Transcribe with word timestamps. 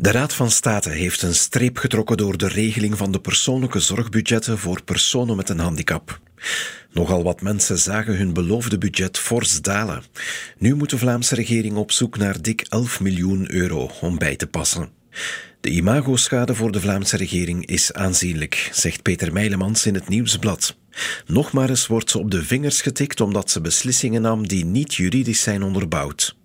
De 0.00 0.10
Raad 0.10 0.34
van 0.34 0.50
State 0.50 0.90
heeft 0.90 1.22
een 1.22 1.34
streep 1.34 1.78
getrokken 1.78 2.16
door 2.16 2.38
de 2.38 2.48
regeling 2.48 2.96
van 2.96 3.12
de 3.12 3.20
persoonlijke 3.20 3.80
zorgbudgetten 3.80 4.58
voor 4.58 4.82
personen 4.82 5.36
met 5.36 5.48
een 5.48 5.58
handicap. 5.58 6.20
Nogal 6.92 7.22
wat 7.22 7.40
mensen 7.40 7.78
zagen 7.78 8.16
hun 8.16 8.32
beloofde 8.32 8.78
budget 8.78 9.18
fors 9.18 9.60
dalen. 9.60 10.02
Nu 10.58 10.74
moet 10.74 10.90
de 10.90 10.98
Vlaamse 10.98 11.34
regering 11.34 11.76
op 11.76 11.92
zoek 11.92 12.16
naar 12.16 12.42
dik 12.42 12.66
11 12.68 13.00
miljoen 13.00 13.52
euro 13.52 13.90
om 14.00 14.18
bij 14.18 14.36
te 14.36 14.46
passen. 14.46 14.90
De 15.60 15.70
imagoschade 15.70 16.54
voor 16.54 16.72
de 16.72 16.80
Vlaamse 16.80 17.16
regering 17.16 17.66
is 17.66 17.92
aanzienlijk, 17.92 18.70
zegt 18.72 19.02
Peter 19.02 19.32
Meilemans 19.32 19.86
in 19.86 19.94
het 19.94 20.08
Nieuwsblad. 20.08 20.76
Nog 21.26 21.52
maar 21.52 21.68
eens 21.68 21.86
wordt 21.86 22.10
ze 22.10 22.18
op 22.18 22.30
de 22.30 22.42
vingers 22.42 22.82
getikt 22.82 23.20
omdat 23.20 23.50
ze 23.50 23.60
beslissingen 23.60 24.22
nam 24.22 24.48
die 24.48 24.64
niet 24.64 24.94
juridisch 24.94 25.42
zijn 25.42 25.62
onderbouwd. 25.62 26.38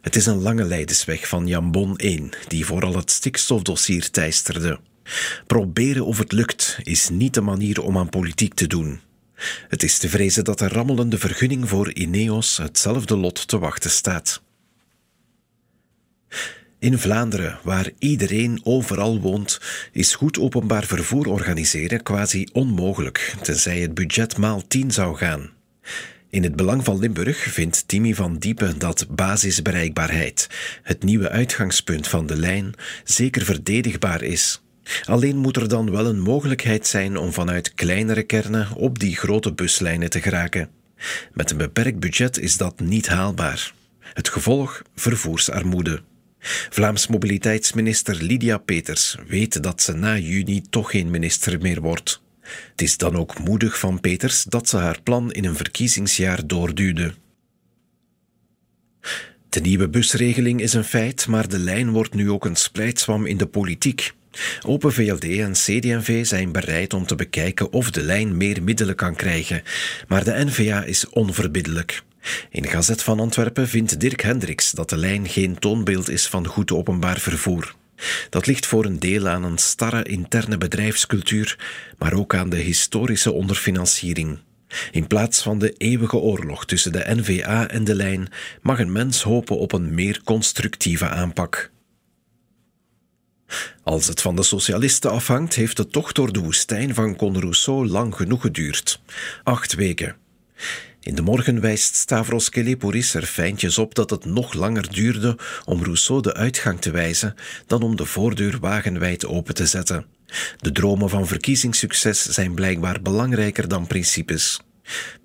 Het 0.00 0.16
is 0.16 0.26
een 0.26 0.42
lange 0.42 0.64
leidersweg 0.64 1.28
van 1.28 1.46
Jan 1.46 1.70
Bon 1.70 1.96
1, 1.96 2.30
die 2.48 2.66
vooral 2.66 2.96
het 2.96 3.10
stikstofdossier 3.10 4.10
teisterde. 4.10 4.80
Proberen 5.46 6.06
of 6.06 6.18
het 6.18 6.32
lukt 6.32 6.78
is 6.82 7.08
niet 7.08 7.34
de 7.34 7.40
manier 7.40 7.82
om 7.82 7.98
aan 7.98 8.08
politiek 8.08 8.54
te 8.54 8.66
doen. 8.66 9.00
Het 9.68 9.82
is 9.82 9.98
te 9.98 10.08
vrezen 10.08 10.44
dat 10.44 10.58
de 10.58 10.68
rammelende 10.68 11.18
vergunning 11.18 11.68
voor 11.68 11.92
Ineos 11.92 12.56
hetzelfde 12.56 13.16
lot 13.16 13.48
te 13.48 13.58
wachten 13.58 13.90
staat. 13.90 14.42
In 16.78 16.98
Vlaanderen, 16.98 17.58
waar 17.62 17.90
iedereen 17.98 18.60
overal 18.62 19.20
woont, 19.20 19.60
is 19.92 20.14
goed 20.14 20.38
openbaar 20.38 20.84
vervoer 20.84 21.26
organiseren 21.26 22.02
quasi 22.02 22.48
onmogelijk, 22.52 23.34
tenzij 23.42 23.80
het 23.80 23.94
budget 23.94 24.36
maal 24.36 24.66
10 24.66 24.90
zou 24.90 25.16
gaan. 25.16 25.50
In 26.30 26.42
het 26.42 26.56
belang 26.56 26.84
van 26.84 26.98
Limburg 26.98 27.38
vindt 27.38 27.88
Timmy 27.88 28.14
van 28.14 28.38
Diepen 28.38 28.78
dat 28.78 29.06
basisbereikbaarheid, 29.10 30.48
het 30.82 31.02
nieuwe 31.02 31.28
uitgangspunt 31.28 32.08
van 32.08 32.26
de 32.26 32.36
lijn, 32.36 32.74
zeker 33.04 33.44
verdedigbaar 33.44 34.22
is. 34.22 34.62
Alleen 35.04 35.36
moet 35.36 35.56
er 35.56 35.68
dan 35.68 35.90
wel 35.90 36.06
een 36.06 36.20
mogelijkheid 36.20 36.86
zijn 36.86 37.16
om 37.16 37.32
vanuit 37.32 37.74
kleinere 37.74 38.22
kernen 38.22 38.72
op 38.74 38.98
die 38.98 39.16
grote 39.16 39.52
buslijnen 39.52 40.10
te 40.10 40.20
geraken. 40.20 40.68
Met 41.32 41.50
een 41.50 41.56
beperkt 41.56 41.98
budget 41.98 42.38
is 42.38 42.56
dat 42.56 42.80
niet 42.80 43.08
haalbaar. 43.08 43.74
Het 44.00 44.28
gevolg 44.28 44.82
vervoersarmoede. 44.94 46.02
Vlaams 46.70 47.06
mobiliteitsminister 47.06 48.22
Lydia 48.22 48.58
Peters 48.58 49.16
weet 49.28 49.62
dat 49.62 49.82
ze 49.82 49.92
na 49.92 50.18
juni 50.18 50.62
toch 50.70 50.90
geen 50.90 51.10
minister 51.10 51.60
meer 51.60 51.80
wordt. 51.80 52.24
Het 52.70 52.82
is 52.82 52.96
dan 52.96 53.16
ook 53.16 53.38
moedig 53.38 53.78
van 53.78 54.00
Peters 54.00 54.44
dat 54.44 54.68
ze 54.68 54.76
haar 54.76 55.02
plan 55.02 55.32
in 55.32 55.44
een 55.44 55.56
verkiezingsjaar 55.56 56.46
doorduwde. 56.46 57.14
De 59.48 59.60
nieuwe 59.60 59.88
busregeling 59.88 60.60
is 60.60 60.72
een 60.72 60.84
feit, 60.84 61.26
maar 61.26 61.48
de 61.48 61.58
lijn 61.58 61.90
wordt 61.90 62.14
nu 62.14 62.30
ook 62.30 62.44
een 62.44 62.56
splijtswam 62.56 63.26
in 63.26 63.36
de 63.36 63.46
politiek. 63.46 64.12
Open 64.66 64.92
VLD 64.92 65.24
en 65.24 65.52
CD&V 65.52 66.26
zijn 66.26 66.52
bereid 66.52 66.94
om 66.94 67.06
te 67.06 67.14
bekijken 67.14 67.72
of 67.72 67.90
de 67.90 68.02
lijn 68.02 68.36
meer 68.36 68.62
middelen 68.62 68.94
kan 68.94 69.14
krijgen, 69.14 69.62
maar 70.08 70.24
de 70.24 70.44
NVA 70.44 70.84
is 70.84 71.08
onverbiddelijk. 71.08 72.02
In 72.50 72.66
Gazet 72.66 73.02
van 73.02 73.20
Antwerpen 73.20 73.68
vindt 73.68 74.00
Dirk 74.00 74.20
Hendricks 74.20 74.70
dat 74.70 74.90
de 74.90 74.96
lijn 74.96 75.28
geen 75.28 75.58
toonbeeld 75.58 76.08
is 76.08 76.26
van 76.26 76.46
goed 76.46 76.72
openbaar 76.72 77.18
vervoer. 77.18 77.74
Dat 78.30 78.46
ligt 78.46 78.66
voor 78.66 78.84
een 78.84 78.98
deel 78.98 79.28
aan 79.28 79.44
een 79.44 79.58
starre 79.58 80.02
interne 80.02 80.58
bedrijfscultuur, 80.58 81.58
maar 81.98 82.12
ook 82.12 82.34
aan 82.34 82.48
de 82.48 82.56
historische 82.56 83.32
onderfinanciering. 83.32 84.38
In 84.90 85.06
plaats 85.06 85.42
van 85.42 85.58
de 85.58 85.72
eeuwige 85.72 86.16
oorlog 86.16 86.66
tussen 86.66 86.92
de 86.92 87.04
NVA 87.06 87.68
en 87.68 87.84
de 87.84 87.94
lijn 87.94 88.28
mag 88.62 88.78
een 88.78 88.92
mens 88.92 89.22
hopen 89.22 89.58
op 89.58 89.72
een 89.72 89.94
meer 89.94 90.20
constructieve 90.24 91.08
aanpak. 91.08 91.70
Als 93.82 94.06
het 94.06 94.20
van 94.20 94.36
de 94.36 94.42
socialisten 94.42 95.10
afhangt, 95.10 95.54
heeft 95.54 95.76
de 95.76 95.86
tocht 95.86 96.14
door 96.14 96.32
de 96.32 96.40
woestijn 96.40 96.94
van 96.94 97.16
Con 97.16 97.40
Rousseau 97.40 97.86
lang 97.86 98.14
genoeg 98.14 98.40
geduurd. 98.40 99.00
Acht 99.42 99.74
weken. 99.74 100.16
In 101.06 101.14
de 101.14 101.22
morgen 101.22 101.60
wijst 101.60 101.94
Stavros 101.94 102.48
Kelepouris 102.48 103.14
er 103.14 103.22
fijntjes 103.22 103.78
op 103.78 103.94
dat 103.94 104.10
het 104.10 104.24
nog 104.24 104.52
langer 104.52 104.92
duurde 104.92 105.38
om 105.64 105.82
Rousseau 105.82 106.22
de 106.22 106.34
uitgang 106.34 106.80
te 106.80 106.90
wijzen 106.90 107.34
dan 107.66 107.82
om 107.82 107.96
de 107.96 108.04
voordeur 108.04 108.58
wagenwijd 108.60 109.26
open 109.26 109.54
te 109.54 109.66
zetten. 109.66 110.06
De 110.56 110.72
dromen 110.72 111.10
van 111.10 111.26
verkiezingssucces 111.26 112.22
zijn 112.22 112.54
blijkbaar 112.54 113.02
belangrijker 113.02 113.68
dan 113.68 113.86
principes. 113.86 114.60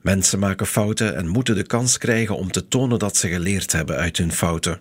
Mensen 0.02 0.40
maken 0.40 0.68
fouten 0.68 1.16
en 1.16 1.28
moeten 1.28 1.56
de 1.56 1.66
kans 1.66 1.98
krijgen 1.98 2.36
om 2.36 2.52
te 2.52 2.68
tonen 2.68 3.00
dat 3.00 3.18
ze 3.18 3.28
geleerd 3.28 3.72
hebben 3.72 3.96
uit 3.96 4.18
hun 4.18 4.32
fouten. 4.32 4.80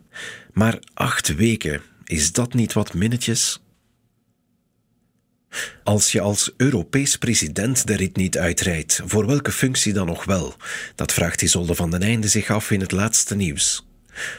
Maar 0.52 0.78
acht 0.94 1.34
weken, 1.34 1.82
is 2.04 2.32
dat 2.32 2.54
niet 2.54 2.72
wat 2.72 2.94
minnetjes? 2.94 3.60
Als 5.84 6.12
je 6.12 6.20
als 6.20 6.52
Europees 6.56 7.16
president 7.16 7.86
de 7.86 7.96
rit 7.96 8.16
niet 8.16 8.38
uitrijdt, 8.38 9.00
voor 9.04 9.26
welke 9.26 9.52
functie 9.52 9.92
dan 9.92 10.06
nog 10.06 10.24
wel? 10.24 10.54
Dat 10.94 11.12
vraagt 11.12 11.42
Isolde 11.42 11.74
van 11.74 11.90
den 11.90 12.02
Einde 12.02 12.28
zich 12.28 12.50
af 12.50 12.70
in 12.70 12.80
het 12.80 12.92
laatste 12.92 13.34
nieuws. 13.36 13.84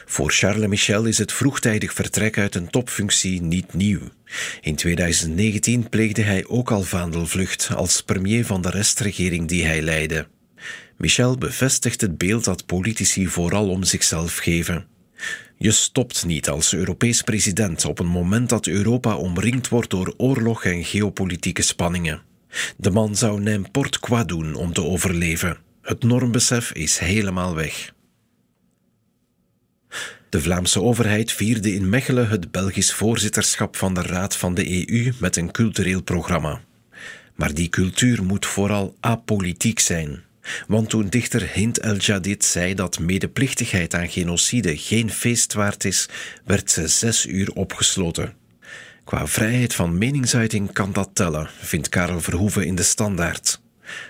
Voor 0.06 0.30
Charles 0.30 0.68
Michel 0.68 1.04
is 1.04 1.18
het 1.18 1.32
vroegtijdig 1.32 1.92
vertrek 1.92 2.38
uit 2.38 2.54
een 2.54 2.70
topfunctie 2.70 3.42
niet 3.42 3.74
nieuw. 3.74 4.00
In 4.60 4.76
2019 4.76 5.88
pleegde 5.88 6.22
hij 6.22 6.46
ook 6.46 6.70
al 6.70 6.82
vaandelvlucht 6.82 7.68
als 7.74 8.00
premier 8.00 8.46
van 8.46 8.62
de 8.62 8.70
restregering 8.70 9.48
die 9.48 9.64
hij 9.64 9.82
leidde. 9.82 10.26
Michel 10.96 11.38
bevestigt 11.38 12.00
het 12.00 12.18
beeld 12.18 12.44
dat 12.44 12.66
politici 12.66 13.26
vooral 13.26 13.68
om 13.68 13.84
zichzelf 13.84 14.36
geven. 14.36 14.86
Je 15.56 15.70
stopt 15.70 16.24
niet 16.24 16.48
als 16.48 16.74
Europees 16.74 17.22
president 17.22 17.84
op 17.84 17.98
een 17.98 18.06
moment 18.06 18.48
dat 18.48 18.66
Europa 18.66 19.16
omringd 19.16 19.68
wordt 19.68 19.90
door 19.90 20.14
oorlog 20.16 20.64
en 20.64 20.84
geopolitieke 20.84 21.62
spanningen. 21.62 22.22
De 22.76 22.90
man 22.90 23.16
zou 23.16 23.40
n'importe 23.40 24.00
quoi 24.00 24.24
doen 24.24 24.54
om 24.54 24.72
te 24.72 24.82
overleven. 24.82 25.56
Het 25.82 26.02
normbesef 26.02 26.72
is 26.72 26.98
helemaal 26.98 27.54
weg. 27.54 27.92
De 30.28 30.40
Vlaamse 30.40 30.82
overheid 30.82 31.32
vierde 31.32 31.74
in 31.74 31.88
Mechelen 31.88 32.28
het 32.28 32.50
Belgisch 32.50 32.92
voorzitterschap 32.92 33.76
van 33.76 33.94
de 33.94 34.02
Raad 34.02 34.36
van 34.36 34.54
de 34.54 34.88
EU 34.88 35.12
met 35.18 35.36
een 35.36 35.50
cultureel 35.50 36.02
programma. 36.02 36.60
Maar 37.34 37.54
die 37.54 37.68
cultuur 37.68 38.24
moet 38.24 38.46
vooral 38.46 38.96
apolitiek 39.00 39.78
zijn. 39.78 40.22
Want 40.66 40.90
toen 40.90 41.08
dichter 41.08 41.50
Hind 41.52 41.78
el-Jadid 41.78 42.44
zei 42.44 42.74
dat 42.74 42.98
medeplichtigheid 42.98 43.94
aan 43.94 44.08
genocide 44.08 44.76
geen 44.76 45.10
feest 45.10 45.52
waard 45.52 45.84
is, 45.84 46.08
werd 46.44 46.70
ze 46.70 46.88
zes 46.88 47.26
uur 47.26 47.52
opgesloten. 47.52 48.34
Qua 49.04 49.26
vrijheid 49.26 49.74
van 49.74 49.98
meningsuiting 49.98 50.72
kan 50.72 50.92
dat 50.92 51.10
tellen, 51.12 51.50
vindt 51.60 51.88
Karel 51.88 52.20
Verhoeven 52.20 52.66
in 52.66 52.74
de 52.74 52.82
Standaard. 52.82 53.60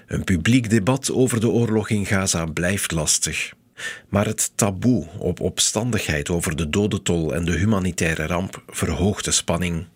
Een 0.07 0.25
publiek 0.25 0.71
debat 0.71 1.13
over 1.13 1.41
de 1.41 1.49
oorlog 1.49 1.89
in 1.91 2.07
Gaza 2.07 2.47
blijft 2.47 2.91
lastig. 2.91 3.53
Maar 4.09 4.27
het 4.27 4.53
taboe 4.55 5.07
op 5.19 5.41
opstandigheid 5.41 6.31
over 6.31 6.57
de 6.57 6.71
dodentol 6.71 7.35
en 7.35 7.45
de 7.45 7.53
humanitaire 7.53 8.27
ramp 8.27 8.63
verhoogt 8.67 9.25
de 9.25 9.31
spanning. 9.31 9.87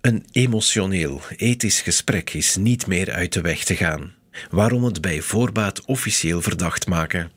Een 0.00 0.24
emotioneel, 0.32 1.20
ethisch 1.36 1.80
gesprek 1.80 2.30
is 2.30 2.56
niet 2.56 2.86
meer 2.86 3.12
uit 3.12 3.32
de 3.32 3.40
weg 3.40 3.64
te 3.64 3.76
gaan. 3.76 4.14
Waarom 4.50 4.84
het 4.84 5.00
bij 5.00 5.20
voorbaat 5.20 5.84
officieel 5.84 6.42
verdacht 6.42 6.86
maken? 6.86 7.30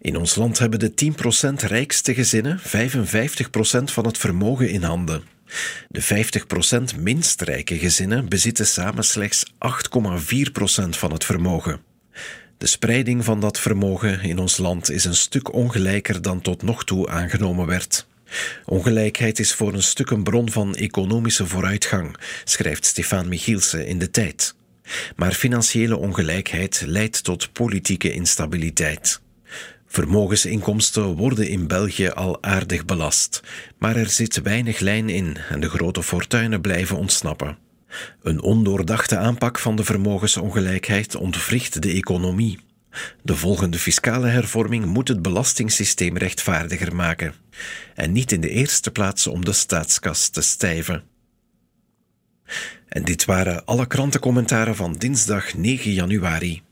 In 0.00 0.16
ons 0.16 0.34
land 0.34 0.58
hebben 0.58 0.78
de 0.78 1.12
10% 1.52 1.54
rijkste 1.54 2.14
gezinnen 2.14 2.60
55% 2.60 2.62
van 3.84 4.06
het 4.06 4.18
vermogen 4.18 4.70
in 4.70 4.82
handen. 4.82 5.22
De 5.88 6.26
50% 6.96 6.98
minst 7.00 7.40
rijke 7.40 7.78
gezinnen 7.78 8.28
bezitten 8.28 8.66
samen 8.66 9.04
slechts 9.04 9.44
8,4% 9.52 9.52
van 10.88 11.12
het 11.12 11.24
vermogen. 11.24 11.80
De 12.58 12.66
spreiding 12.66 13.24
van 13.24 13.40
dat 13.40 13.60
vermogen 13.60 14.20
in 14.20 14.38
ons 14.38 14.56
land 14.56 14.90
is 14.90 15.04
een 15.04 15.14
stuk 15.14 15.52
ongelijker 15.52 16.22
dan 16.22 16.40
tot 16.40 16.62
nog 16.62 16.84
toe 16.84 17.08
aangenomen 17.08 17.66
werd. 17.66 18.06
Ongelijkheid 18.64 19.38
is 19.38 19.54
voor 19.54 19.72
een 19.72 19.82
stuk 19.82 20.10
een 20.10 20.22
bron 20.22 20.50
van 20.50 20.74
economische 20.74 21.46
vooruitgang, 21.46 22.16
schrijft 22.44 22.84
Stefan 22.84 23.28
Michielsen 23.28 23.86
in 23.86 23.98
de 23.98 24.10
tijd. 24.10 24.54
Maar 25.16 25.32
financiële 25.32 25.96
ongelijkheid 25.96 26.82
leidt 26.86 27.24
tot 27.24 27.52
politieke 27.52 28.12
instabiliteit. 28.12 29.20
Vermogensinkomsten 29.86 31.16
worden 31.16 31.48
in 31.48 31.66
België 31.66 32.08
al 32.08 32.42
aardig 32.42 32.84
belast, 32.84 33.40
maar 33.78 33.96
er 33.96 34.10
zit 34.10 34.42
weinig 34.42 34.78
lijn 34.78 35.08
in 35.08 35.36
en 35.48 35.60
de 35.60 35.68
grote 35.68 36.02
fortuinen 36.02 36.60
blijven 36.60 36.96
ontsnappen. 36.96 37.58
Een 38.22 38.42
ondoordachte 38.42 39.16
aanpak 39.16 39.58
van 39.58 39.76
de 39.76 39.84
vermogensongelijkheid 39.84 41.16
ontwricht 41.16 41.82
de 41.82 41.90
economie. 41.90 42.58
De 43.22 43.36
volgende 43.36 43.78
fiscale 43.78 44.26
hervorming 44.26 44.84
moet 44.84 45.08
het 45.08 45.22
belastingssysteem 45.22 46.16
rechtvaardiger 46.16 46.94
maken 46.94 47.34
en 47.94 48.12
niet 48.12 48.32
in 48.32 48.40
de 48.40 48.50
eerste 48.50 48.90
plaats 48.90 49.26
om 49.26 49.44
de 49.44 49.52
staatskas 49.52 50.28
te 50.28 50.40
stijven. 50.40 51.02
En 52.88 53.04
dit 53.04 53.24
waren 53.24 53.64
alle 53.64 53.86
krantencommentaren 53.86 54.76
van 54.76 54.92
dinsdag 54.92 55.54
9 55.54 55.92
januari. 55.92 56.62